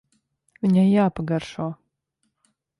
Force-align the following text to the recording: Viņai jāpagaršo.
Viņai 0.63 0.85
jāpagaršo. 0.87 1.71